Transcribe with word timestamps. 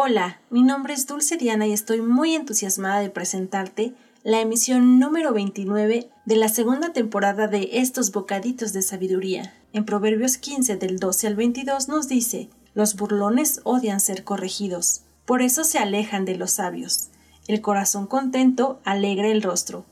Hola, 0.00 0.40
mi 0.48 0.62
nombre 0.62 0.94
es 0.94 1.08
Dulce 1.08 1.36
Diana 1.36 1.66
y 1.66 1.72
estoy 1.72 2.02
muy 2.02 2.36
entusiasmada 2.36 3.00
de 3.00 3.10
presentarte 3.10 3.94
la 4.22 4.40
emisión 4.40 5.00
número 5.00 5.32
29 5.32 6.08
de 6.24 6.36
la 6.36 6.48
segunda 6.48 6.92
temporada 6.92 7.48
de 7.48 7.68
estos 7.72 8.12
bocaditos 8.12 8.72
de 8.72 8.82
sabiduría. 8.82 9.52
En 9.72 9.84
Proverbios 9.84 10.38
15 10.38 10.76
del 10.76 11.00
12 11.00 11.26
al 11.26 11.34
22 11.34 11.88
nos 11.88 12.06
dice, 12.06 12.48
los 12.74 12.94
burlones 12.94 13.60
odian 13.64 13.98
ser 13.98 14.22
corregidos, 14.22 15.02
por 15.26 15.42
eso 15.42 15.64
se 15.64 15.80
alejan 15.80 16.24
de 16.24 16.36
los 16.36 16.52
sabios. 16.52 17.08
El 17.48 17.60
corazón 17.60 18.06
contento 18.06 18.78
alegra 18.84 19.26
el 19.26 19.42
rostro. 19.42 19.84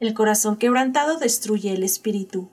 El 0.00 0.12
corazón 0.12 0.56
quebrantado 0.56 1.18
destruye 1.18 1.72
el 1.72 1.84
espíritu. 1.84 2.48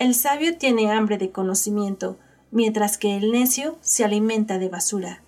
El 0.00 0.12
sabio 0.12 0.58
tiene 0.58 0.90
hambre 0.90 1.18
de 1.18 1.30
conocimiento, 1.30 2.18
mientras 2.50 2.98
que 2.98 3.16
el 3.16 3.30
necio 3.30 3.78
se 3.80 4.04
alimenta 4.04 4.58
de 4.58 4.68
basura. 4.68 5.22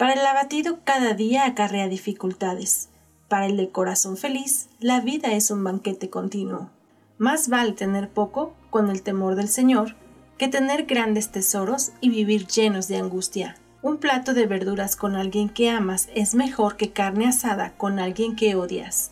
Para 0.00 0.14
el 0.14 0.24
abatido 0.24 0.78
cada 0.82 1.12
día 1.12 1.44
acarrea 1.44 1.86
dificultades. 1.86 2.88
Para 3.28 3.44
el 3.44 3.58
de 3.58 3.68
corazón 3.68 4.16
feliz, 4.16 4.70
la 4.78 5.02
vida 5.02 5.34
es 5.34 5.50
un 5.50 5.62
banquete 5.62 6.08
continuo. 6.08 6.70
Más 7.18 7.50
vale 7.50 7.72
tener 7.72 8.08
poco 8.08 8.54
con 8.70 8.88
el 8.88 9.02
temor 9.02 9.34
del 9.34 9.50
Señor 9.50 9.96
que 10.38 10.48
tener 10.48 10.86
grandes 10.86 11.30
tesoros 11.30 11.92
y 12.00 12.08
vivir 12.08 12.46
llenos 12.46 12.88
de 12.88 12.96
angustia. 12.96 13.58
Un 13.82 13.98
plato 13.98 14.32
de 14.32 14.46
verduras 14.46 14.96
con 14.96 15.16
alguien 15.16 15.50
que 15.50 15.68
amas 15.68 16.08
es 16.14 16.34
mejor 16.34 16.78
que 16.78 16.92
carne 16.92 17.26
asada 17.26 17.74
con 17.76 17.98
alguien 17.98 18.36
que 18.36 18.54
odias. 18.54 19.10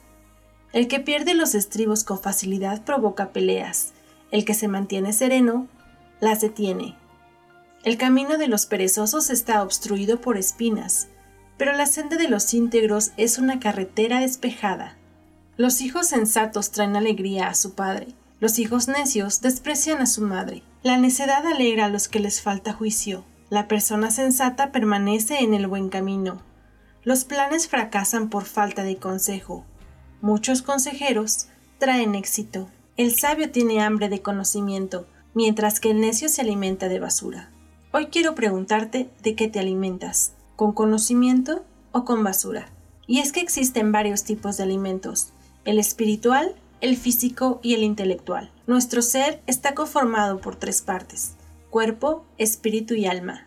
El 0.72 0.88
que 0.88 1.00
pierde 1.00 1.34
los 1.34 1.54
estribos 1.54 2.02
con 2.02 2.18
facilidad 2.18 2.82
provoca 2.82 3.28
peleas. 3.34 3.92
El 4.30 4.46
que 4.46 4.54
se 4.54 4.68
mantiene 4.68 5.12
sereno 5.12 5.68
las 6.18 6.40
detiene. 6.40 6.96
El 7.84 7.96
camino 7.96 8.38
de 8.38 8.48
los 8.48 8.66
perezosos 8.66 9.30
está 9.30 9.62
obstruido 9.62 10.20
por 10.20 10.36
espinas, 10.36 11.08
pero 11.56 11.72
la 11.72 11.86
senda 11.86 12.16
de 12.16 12.28
los 12.28 12.52
íntegros 12.52 13.12
es 13.16 13.38
una 13.38 13.60
carretera 13.60 14.20
despejada. 14.20 14.96
Los 15.56 15.80
hijos 15.80 16.08
sensatos 16.08 16.70
traen 16.70 16.96
alegría 16.96 17.48
a 17.48 17.54
su 17.54 17.74
padre, 17.74 18.08
los 18.40 18.58
hijos 18.60 18.86
necios 18.86 19.40
desprecian 19.40 20.00
a 20.00 20.06
su 20.06 20.22
madre. 20.22 20.62
La 20.84 20.96
necedad 20.96 21.44
alegra 21.44 21.86
a 21.86 21.88
los 21.88 22.08
que 22.08 22.20
les 22.20 22.40
falta 22.40 22.72
juicio. 22.72 23.24
La 23.50 23.66
persona 23.66 24.12
sensata 24.12 24.70
permanece 24.70 25.38
en 25.40 25.54
el 25.54 25.66
buen 25.66 25.88
camino. 25.88 26.40
Los 27.02 27.24
planes 27.24 27.66
fracasan 27.66 28.28
por 28.28 28.44
falta 28.44 28.84
de 28.84 28.96
consejo. 28.96 29.64
Muchos 30.20 30.62
consejeros 30.62 31.48
traen 31.78 32.14
éxito. 32.14 32.68
El 32.96 33.16
sabio 33.16 33.50
tiene 33.50 33.80
hambre 33.82 34.08
de 34.08 34.22
conocimiento, 34.22 35.06
mientras 35.34 35.80
que 35.80 35.90
el 35.90 36.00
necio 36.00 36.28
se 36.28 36.42
alimenta 36.42 36.88
de 36.88 37.00
basura. 37.00 37.50
Hoy 37.90 38.08
quiero 38.08 38.34
preguntarte 38.34 39.08
de 39.22 39.34
qué 39.34 39.48
te 39.48 39.58
alimentas, 39.58 40.34
con 40.56 40.72
conocimiento 40.72 41.64
o 41.92 42.04
con 42.04 42.22
basura. 42.22 42.68
Y 43.06 43.20
es 43.20 43.32
que 43.32 43.40
existen 43.40 43.92
varios 43.92 44.24
tipos 44.24 44.58
de 44.58 44.64
alimentos, 44.64 45.28
el 45.64 45.78
espiritual, 45.78 46.54
el 46.82 46.98
físico 46.98 47.60
y 47.62 47.72
el 47.72 47.82
intelectual. 47.82 48.50
Nuestro 48.66 49.00
ser 49.00 49.40
está 49.46 49.74
conformado 49.74 50.38
por 50.38 50.54
tres 50.54 50.82
partes, 50.82 51.32
cuerpo, 51.70 52.26
espíritu 52.36 52.92
y 52.92 53.06
alma. 53.06 53.46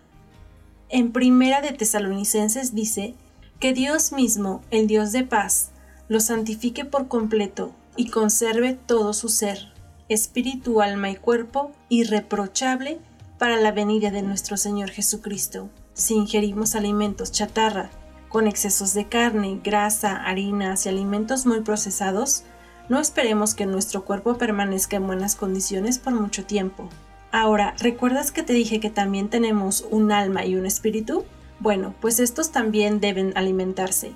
En 0.90 1.12
Primera 1.12 1.62
de 1.62 1.74
Tesalonicenses 1.74 2.74
dice 2.74 3.14
que 3.60 3.74
Dios 3.74 4.12
mismo, 4.12 4.64
el 4.72 4.88
Dios 4.88 5.12
de 5.12 5.24
paz, 5.24 5.70
lo 6.08 6.20
santifique 6.20 6.84
por 6.84 7.08
completo 7.08 7.74
y 7.96 8.10
conserve 8.10 8.74
todo 8.74 9.14
su 9.14 9.30
ser, 9.30 9.72
espíritu, 10.10 10.82
alma 10.82 11.12
y 11.12 11.16
cuerpo, 11.16 11.72
irreprochable 11.90 12.98
para 13.42 13.58
la 13.58 13.72
venida 13.72 14.12
de 14.12 14.22
nuestro 14.22 14.56
Señor 14.56 14.92
Jesucristo. 14.92 15.68
Si 15.96 16.14
ingerimos 16.14 16.76
alimentos 16.76 17.32
chatarra, 17.32 17.90
con 18.30 18.46
excesos 18.46 18.94
de 18.94 19.08
carne, 19.08 19.60
grasa, 19.64 20.16
harinas 20.16 20.86
y 20.86 20.90
alimentos 20.90 21.48
muy 21.48 21.62
procesados, 21.62 22.44
no 22.88 23.00
esperemos 23.00 23.56
que 23.56 23.66
nuestro 23.66 24.06
cuerpo 24.06 24.38
permanezca 24.38 24.98
en 24.98 25.08
buenas 25.08 25.34
condiciones 25.34 25.98
por 25.98 26.14
mucho 26.14 26.46
tiempo. 26.46 26.88
Ahora, 27.32 27.74
¿recuerdas 27.80 28.32
que 28.32 28.44
te 28.44 28.54
dije 28.54 28.80
que 28.80 28.92
también 28.92 29.28
tenemos 29.28 29.88
un 29.90 30.12
alma 30.12 30.46
y 30.46 30.56
un 30.56 30.68
espíritu? 30.68 31.26
Bueno, 31.60 31.96
pues 32.00 32.20
estos 32.20 32.52
también 32.52 33.00
deben 33.00 33.36
alimentarse. 33.36 34.12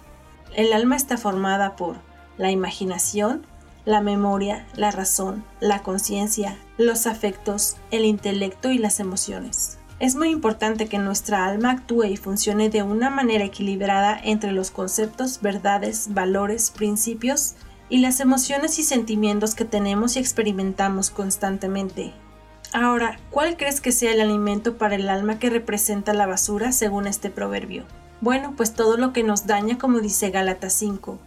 El 0.56 0.72
alma 0.72 0.98
está 0.98 1.18
formada 1.18 1.76
por 1.76 1.96
la 2.38 2.52
imaginación, 2.52 3.48
la 3.86 4.02
memoria, 4.02 4.68
la 4.76 4.92
razón, 4.92 5.44
la 5.60 5.84
conciencia, 5.84 6.58
los 6.78 7.08
afectos, 7.08 7.78
el 7.92 8.04
intelecto 8.04 8.72
y 8.72 8.78
las 8.80 9.00
emociones. 9.00 9.78
Es 10.00 10.16
muy 10.16 10.30
importante 10.30 10.88
que 10.88 10.98
nuestra 10.98 11.46
alma 11.46 11.72
actúe 11.72 12.04
y 12.06 12.18
funcione 12.18 12.70
de 12.70 12.84
una 12.84 13.10
manera 13.10 13.46
equilibrada 13.46 14.20
entre 14.22 14.52
los 14.52 14.72
conceptos, 14.72 15.40
verdades, 15.42 16.14
valores, 16.14 16.72
principios 16.72 17.56
y 17.88 18.00
las 18.00 18.20
emociones 18.20 18.78
y 18.80 18.84
sentimientos 18.84 19.56
que 19.56 19.64
tenemos 19.64 20.16
y 20.16 20.20
experimentamos 20.20 21.12
constantemente. 21.12 22.14
Ahora, 22.74 23.20
¿cuál 23.30 23.56
crees 23.56 23.80
que 23.80 23.94
sea 23.94 24.12
el 24.12 24.20
alimento 24.20 24.78
para 24.78 24.96
el 24.96 25.08
alma 25.08 25.40
que 25.40 25.50
representa 25.50 26.14
la 26.14 26.26
basura 26.26 26.74
según 26.74 27.08
este 27.08 27.30
proverbio? 27.30 27.86
Bueno, 28.20 28.54
pues 28.58 28.74
todo 28.74 28.98
lo 28.98 29.14
que 29.14 29.24
nos 29.24 29.46
daña 29.46 29.78
como 29.78 30.00
dice 30.00 30.30
Gálatas 30.30 30.74
5, 30.74 31.18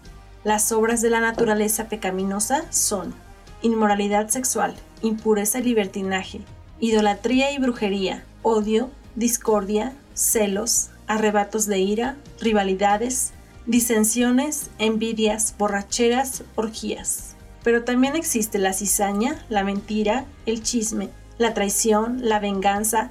las 0.49 0.73
obras 0.73 1.03
de 1.03 1.11
la 1.11 1.21
naturaleza 1.21 1.89
pecaminosa 1.91 2.65
son 2.73 3.15
inmoralidad 3.61 4.31
sexual, 4.31 4.75
impureza 5.03 5.59
y 5.59 5.63
libertinaje, 5.65 6.41
idolatría 6.81 7.53
y 7.53 7.59
brujería, 7.59 8.25
odio, 8.43 8.89
discordia, 9.15 9.93
celos, 10.15 10.89
arrebatos 11.07 11.67
de 11.67 11.81
ira, 11.81 12.17
rivalidades, 12.41 13.33
disensiones, 13.67 14.71
envidias, 14.79 15.55
borracheras, 15.59 16.45
orgías. 16.55 17.37
Pero 17.63 17.85
también 17.85 18.17
existe 18.17 18.57
la 18.57 18.73
cizaña, 18.73 19.45
la 19.51 19.65
mentira, 19.65 20.25
el 20.47 20.63
chisme, 20.63 21.11
la 21.37 21.53
traición, 21.53 22.27
la 22.27 22.41
venganza, 22.41 23.11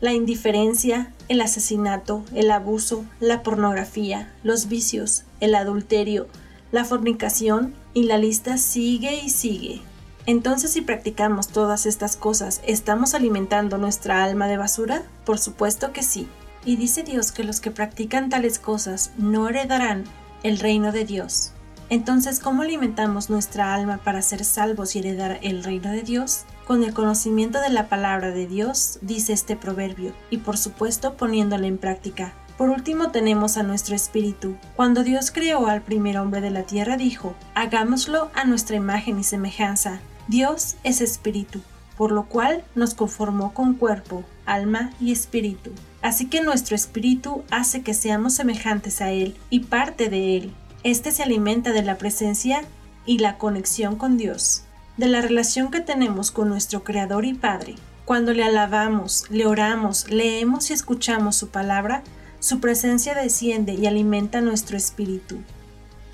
la 0.00 0.12
indiferencia, 0.12 1.12
el 1.26 1.40
asesinato, 1.40 2.22
el 2.36 2.52
abuso, 2.52 3.04
la 3.18 3.42
pornografía, 3.42 4.32
los 4.44 4.68
vicios, 4.68 5.24
el 5.40 5.56
adulterio, 5.56 6.28
la 6.70 6.84
fornicación 6.84 7.74
y 7.94 8.04
la 8.04 8.18
lista 8.18 8.58
sigue 8.58 9.22
y 9.22 9.30
sigue. 9.30 9.80
Entonces, 10.26 10.72
si 10.72 10.82
practicamos 10.82 11.48
todas 11.48 11.86
estas 11.86 12.16
cosas, 12.16 12.60
¿estamos 12.66 13.14
alimentando 13.14 13.78
nuestra 13.78 14.22
alma 14.22 14.46
de 14.46 14.58
basura? 14.58 15.02
Por 15.24 15.38
supuesto 15.38 15.92
que 15.92 16.02
sí. 16.02 16.28
Y 16.64 16.76
dice 16.76 17.02
Dios 17.02 17.32
que 17.32 17.44
los 17.44 17.60
que 17.60 17.70
practican 17.70 18.28
tales 18.28 18.58
cosas 18.58 19.12
no 19.16 19.48
heredarán 19.48 20.04
el 20.42 20.58
reino 20.58 20.92
de 20.92 21.06
Dios. 21.06 21.52
Entonces, 21.90 22.40
¿cómo 22.40 22.62
alimentamos 22.62 23.30
nuestra 23.30 23.72
alma 23.72 23.98
para 24.04 24.20
ser 24.20 24.44
salvos 24.44 24.94
y 24.94 24.98
heredar 24.98 25.38
el 25.40 25.64
reino 25.64 25.90
de 25.90 26.02
Dios? 26.02 26.44
Con 26.66 26.84
el 26.84 26.92
conocimiento 26.92 27.62
de 27.62 27.70
la 27.70 27.88
palabra 27.88 28.30
de 28.30 28.46
Dios, 28.46 28.98
dice 29.00 29.32
este 29.32 29.56
proverbio, 29.56 30.12
y 30.28 30.38
por 30.38 30.58
supuesto 30.58 31.16
poniéndola 31.16 31.66
en 31.66 31.78
práctica. 31.78 32.34
Por 32.58 32.70
último 32.70 33.12
tenemos 33.12 33.56
a 33.56 33.62
nuestro 33.62 33.94
espíritu. 33.94 34.56
Cuando 34.74 35.04
Dios 35.04 35.30
creó 35.30 35.68
al 35.68 35.80
primer 35.80 36.18
hombre 36.18 36.40
de 36.40 36.50
la 36.50 36.64
tierra 36.64 36.96
dijo, 36.96 37.36
hagámoslo 37.54 38.32
a 38.34 38.44
nuestra 38.44 38.74
imagen 38.74 39.20
y 39.20 39.22
semejanza. 39.22 40.00
Dios 40.26 40.74
es 40.82 41.00
espíritu, 41.00 41.60
por 41.96 42.10
lo 42.10 42.24
cual 42.24 42.64
nos 42.74 42.94
conformó 42.94 43.54
con 43.54 43.74
cuerpo, 43.74 44.24
alma 44.44 44.90
y 45.00 45.12
espíritu. 45.12 45.70
Así 46.02 46.26
que 46.26 46.40
nuestro 46.40 46.74
espíritu 46.74 47.44
hace 47.52 47.82
que 47.82 47.94
seamos 47.94 48.34
semejantes 48.34 49.00
a 49.02 49.12
Él 49.12 49.36
y 49.50 49.60
parte 49.60 50.08
de 50.08 50.36
Él. 50.36 50.52
Este 50.82 51.12
se 51.12 51.22
alimenta 51.22 51.70
de 51.70 51.84
la 51.84 51.96
presencia 51.96 52.64
y 53.06 53.18
la 53.18 53.38
conexión 53.38 53.94
con 53.94 54.16
Dios, 54.16 54.64
de 54.96 55.06
la 55.06 55.20
relación 55.20 55.70
que 55.70 55.80
tenemos 55.80 56.32
con 56.32 56.48
nuestro 56.48 56.82
Creador 56.82 57.24
y 57.24 57.34
Padre. 57.34 57.76
Cuando 58.04 58.32
le 58.32 58.42
alabamos, 58.42 59.26
le 59.30 59.46
oramos, 59.46 60.10
leemos 60.10 60.70
y 60.70 60.72
escuchamos 60.72 61.36
su 61.36 61.50
palabra, 61.50 62.02
su 62.40 62.60
presencia 62.60 63.14
desciende 63.14 63.74
y 63.74 63.86
alimenta 63.86 64.40
nuestro 64.40 64.76
espíritu. 64.76 65.38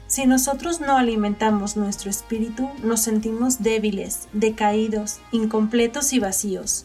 Si 0.07 0.27
nosotros 0.27 0.81
no 0.81 0.97
alimentamos 0.97 1.77
nuestro 1.77 2.11
espíritu, 2.11 2.71
nos 2.83 3.01
sentimos 3.01 3.63
débiles, 3.63 4.29
decaídos, 4.33 5.19
incompletos 5.33 6.13
y 6.13 6.21
vacíos. 6.21 6.85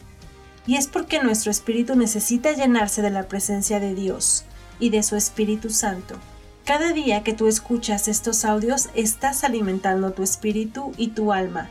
Y 0.66 0.76
es 0.76 0.88
porque 0.88 1.22
nuestro 1.22 1.50
espíritu 1.50 1.96
necesita 1.96 2.52
llenarse 2.52 3.02
de 3.02 3.10
la 3.10 3.28
presencia 3.28 3.80
de 3.80 3.94
Dios 3.94 4.44
y 4.78 4.90
de 4.90 5.02
su 5.02 5.16
Espíritu 5.16 5.70
Santo. 5.70 6.16
Cada 6.64 6.92
día 6.92 7.22
que 7.22 7.32
tú 7.32 7.46
escuchas 7.46 8.08
estos 8.08 8.44
audios, 8.44 8.90
estás 8.94 9.44
alimentando 9.44 10.12
tu 10.12 10.22
espíritu 10.22 10.92
y 10.96 11.08
tu 11.08 11.32
alma. 11.32 11.68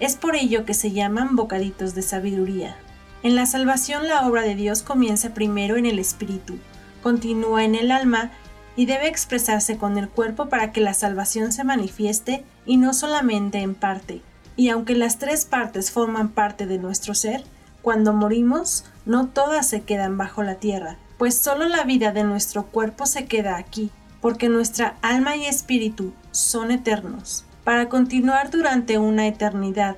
Es 0.00 0.16
por 0.16 0.36
ello 0.36 0.64
que 0.64 0.74
se 0.74 0.92
llaman 0.92 1.36
bocaditos 1.36 1.94
de 1.94 2.02
sabiduría. 2.02 2.76
En 3.22 3.34
la 3.34 3.46
salvación 3.46 4.08
la 4.08 4.26
obra 4.26 4.42
de 4.42 4.54
Dios 4.54 4.82
comienza 4.82 5.32
primero 5.32 5.76
en 5.76 5.86
el 5.86 5.98
espíritu, 5.98 6.58
continúa 7.06 7.62
en 7.62 7.76
el 7.76 7.92
alma 7.92 8.32
y 8.74 8.86
debe 8.86 9.06
expresarse 9.06 9.78
con 9.78 9.96
el 9.96 10.08
cuerpo 10.08 10.48
para 10.48 10.72
que 10.72 10.80
la 10.80 10.92
salvación 10.92 11.52
se 11.52 11.62
manifieste 11.62 12.42
y 12.64 12.78
no 12.78 12.92
solamente 12.92 13.58
en 13.58 13.76
parte. 13.76 14.22
Y 14.56 14.70
aunque 14.70 14.96
las 14.96 15.20
tres 15.20 15.44
partes 15.44 15.92
forman 15.92 16.30
parte 16.30 16.66
de 16.66 16.78
nuestro 16.78 17.14
ser, 17.14 17.44
cuando 17.80 18.12
morimos, 18.12 18.86
no 19.04 19.28
todas 19.28 19.68
se 19.68 19.82
quedan 19.82 20.18
bajo 20.18 20.42
la 20.42 20.56
tierra, 20.56 20.96
pues 21.16 21.36
solo 21.38 21.68
la 21.68 21.84
vida 21.84 22.10
de 22.10 22.24
nuestro 22.24 22.64
cuerpo 22.66 23.06
se 23.06 23.26
queda 23.26 23.56
aquí, 23.56 23.92
porque 24.20 24.48
nuestra 24.48 24.96
alma 25.00 25.36
y 25.36 25.46
espíritu 25.46 26.12
son 26.32 26.72
eternos, 26.72 27.44
para 27.62 27.88
continuar 27.88 28.50
durante 28.50 28.98
una 28.98 29.28
eternidad, 29.28 29.96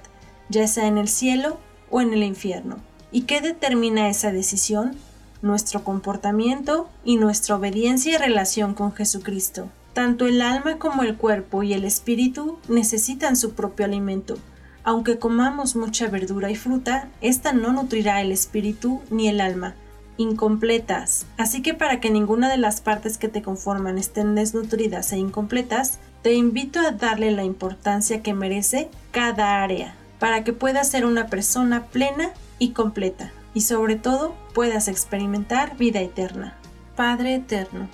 ya 0.50 0.68
sea 0.68 0.86
en 0.86 0.98
el 0.98 1.08
cielo 1.08 1.58
o 1.88 2.02
en 2.02 2.12
el 2.12 2.22
infierno. 2.22 2.76
¿Y 3.10 3.22
qué 3.22 3.40
determina 3.40 4.10
esa 4.10 4.30
decisión? 4.30 4.98
Nuestro 5.42 5.84
comportamiento 5.84 6.88
y 7.04 7.16
nuestra 7.16 7.56
obediencia 7.56 8.14
y 8.14 8.18
relación 8.18 8.74
con 8.74 8.92
Jesucristo. 8.92 9.68
Tanto 9.92 10.26
el 10.26 10.42
alma 10.42 10.78
como 10.78 11.02
el 11.02 11.16
cuerpo 11.16 11.62
y 11.62 11.72
el 11.72 11.84
espíritu 11.84 12.58
necesitan 12.68 13.36
su 13.36 13.52
propio 13.54 13.86
alimento. 13.86 14.38
Aunque 14.84 15.18
comamos 15.18 15.76
mucha 15.76 16.08
verdura 16.08 16.50
y 16.50 16.56
fruta, 16.56 17.08
esta 17.20 17.52
no 17.52 17.72
nutrirá 17.72 18.20
el 18.20 18.32
espíritu 18.32 19.02
ni 19.10 19.28
el 19.28 19.40
alma, 19.40 19.74
incompletas. 20.16 21.26
Así 21.36 21.62
que 21.62 21.74
para 21.74 22.00
que 22.00 22.10
ninguna 22.10 22.48
de 22.48 22.58
las 22.58 22.80
partes 22.80 23.18
que 23.18 23.28
te 23.28 23.42
conforman 23.42 23.98
estén 23.98 24.34
desnutridas 24.34 25.12
e 25.12 25.18
incompletas, 25.18 25.98
te 26.22 26.34
invito 26.34 26.80
a 26.80 26.92
darle 26.92 27.30
la 27.32 27.44
importancia 27.44 28.22
que 28.22 28.34
merece 28.34 28.88
cada 29.10 29.62
área, 29.62 29.94
para 30.18 30.42
que 30.42 30.52
puedas 30.52 30.88
ser 30.88 31.04
una 31.04 31.26
persona 31.26 31.86
plena 31.86 32.30
y 32.58 32.70
completa 32.70 33.32
y 33.58 33.62
sobre 33.62 33.96
todo 33.96 34.36
puedas 34.54 34.86
experimentar 34.86 35.76
vida 35.76 35.98
eterna. 35.98 36.56
Padre 36.94 37.34
eterno, 37.34 37.88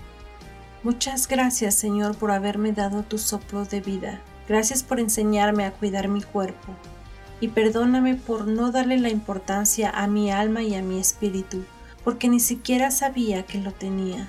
muchas 0.82 1.26
gracias 1.26 1.74
Señor 1.74 2.18
por 2.18 2.32
haberme 2.32 2.72
dado 2.72 3.02
tu 3.02 3.16
soplo 3.16 3.64
de 3.64 3.80
vida. 3.80 4.20
Gracias 4.46 4.82
por 4.82 5.00
enseñarme 5.00 5.64
a 5.64 5.70
cuidar 5.70 6.08
mi 6.08 6.20
cuerpo. 6.20 6.74
Y 7.40 7.48
perdóname 7.48 8.14
por 8.14 8.46
no 8.46 8.72
darle 8.72 8.98
la 8.98 9.08
importancia 9.08 9.88
a 9.88 10.06
mi 10.06 10.30
alma 10.30 10.62
y 10.62 10.74
a 10.74 10.82
mi 10.82 10.98
espíritu, 10.98 11.64
porque 12.04 12.28
ni 12.28 12.40
siquiera 12.40 12.90
sabía 12.90 13.46
que 13.46 13.58
lo 13.58 13.72
tenía. 13.72 14.28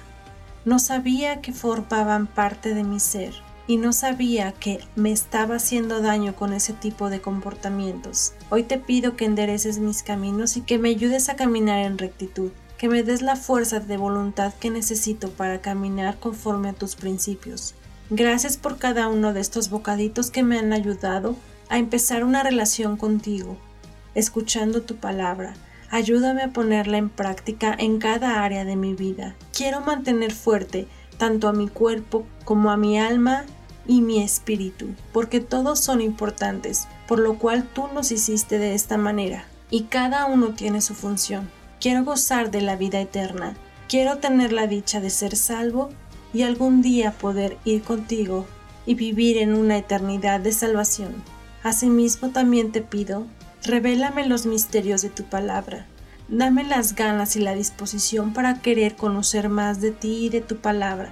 No 0.63 0.79
sabía 0.79 1.41
que 1.41 1.51
formaban 1.51 2.27
parte 2.27 2.73
de 2.73 2.85
mi 2.85 3.01
ser 3.01 3.33
y 3.67 3.77
no 3.77 3.93
sabía 3.93 4.51
que 4.51 4.79
me 4.95 5.11
estaba 5.11 5.55
haciendo 5.55 6.01
daño 6.01 6.35
con 6.35 6.53
ese 6.53 6.73
tipo 6.73 7.09
de 7.09 7.21
comportamientos. 7.21 8.33
Hoy 8.49 8.63
te 8.63 8.77
pido 8.77 9.15
que 9.15 9.25
endereces 9.25 9.79
mis 9.79 10.03
caminos 10.03 10.57
y 10.57 10.61
que 10.61 10.77
me 10.77 10.89
ayudes 10.89 11.29
a 11.29 11.35
caminar 11.35 11.79
en 11.79 11.97
rectitud, 11.97 12.51
que 12.77 12.89
me 12.89 13.03
des 13.03 13.21
la 13.21 13.35
fuerza 13.35 13.79
de 13.79 13.97
voluntad 13.97 14.53
que 14.53 14.69
necesito 14.69 15.31
para 15.31 15.61
caminar 15.61 16.17
conforme 16.19 16.69
a 16.69 16.73
tus 16.73 16.95
principios. 16.95 17.73
Gracias 18.09 18.57
por 18.57 18.77
cada 18.77 19.07
uno 19.07 19.33
de 19.33 19.41
estos 19.41 19.69
bocaditos 19.69 20.29
que 20.29 20.43
me 20.43 20.59
han 20.59 20.73
ayudado 20.73 21.35
a 21.69 21.79
empezar 21.79 22.23
una 22.23 22.43
relación 22.43 22.97
contigo, 22.97 23.57
escuchando 24.13 24.83
tu 24.83 24.97
palabra. 24.97 25.55
Ayúdame 25.89 26.43
a 26.43 26.49
ponerla 26.49 26.97
en 26.97 27.09
práctica 27.09 27.75
en 27.77 27.97
cada 27.97 28.43
área 28.43 28.65
de 28.65 28.75
mi 28.75 28.93
vida. 28.93 29.35
Quiero 29.53 29.81
mantener 29.81 30.33
fuerte 30.33 30.87
tanto 31.17 31.47
a 31.47 31.53
mi 31.53 31.67
cuerpo 31.67 32.25
como 32.43 32.71
a 32.71 32.77
mi 32.77 32.99
alma 32.99 33.45
y 33.87 34.01
mi 34.01 34.21
espíritu, 34.21 34.87
porque 35.11 35.39
todos 35.39 35.79
son 35.79 36.01
importantes, 36.01 36.87
por 37.07 37.19
lo 37.19 37.37
cual 37.37 37.63
tú 37.63 37.87
nos 37.93 38.11
hiciste 38.11 38.57
de 38.57 38.73
esta 38.75 38.97
manera, 38.97 39.45
y 39.69 39.83
cada 39.83 40.25
uno 40.25 40.49
tiene 40.49 40.81
su 40.81 40.93
función. 40.93 41.49
Quiero 41.79 42.03
gozar 42.03 42.51
de 42.51 42.61
la 42.61 42.75
vida 42.75 42.99
eterna, 42.99 43.55
quiero 43.89 44.17
tener 44.17 44.53
la 44.53 44.67
dicha 44.67 45.01
de 45.01 45.09
ser 45.09 45.35
salvo 45.35 45.89
y 46.33 46.43
algún 46.43 46.81
día 46.81 47.11
poder 47.11 47.57
ir 47.65 47.83
contigo 47.83 48.45
y 48.85 48.95
vivir 48.95 49.37
en 49.37 49.53
una 49.53 49.77
eternidad 49.77 50.39
de 50.39 50.51
salvación. 50.51 51.13
Asimismo 51.63 52.29
también 52.29 52.71
te 52.71 52.81
pido, 52.81 53.25
revélame 53.63 54.27
los 54.27 54.45
misterios 54.45 55.01
de 55.01 55.09
tu 55.09 55.23
palabra. 55.23 55.87
Dame 56.27 56.63
las 56.63 56.95
ganas 56.95 57.35
y 57.35 57.39
la 57.39 57.53
disposición 57.53 58.33
para 58.33 58.61
querer 58.61 58.95
conocer 58.95 59.49
más 59.49 59.81
de 59.81 59.91
ti 59.91 60.25
y 60.25 60.29
de 60.29 60.41
tu 60.41 60.57
palabra 60.57 61.11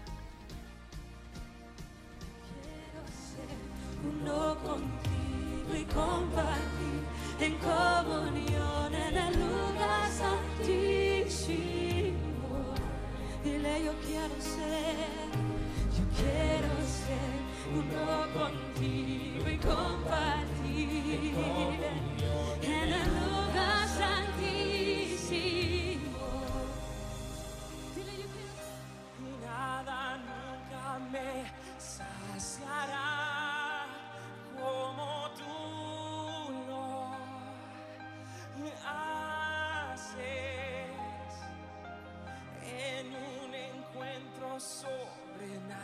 y 28.19 29.45
nada 29.45 30.17
nunca 30.17 30.99
me 31.11 31.31
saciará 31.77 33.09
como 34.59 35.29
tú 35.37 35.57
lo 36.67 36.81
haces 38.85 40.11
en 42.63 43.05
un 43.07 43.53
encuentro 43.53 44.59
sobrenatural. 44.59 45.81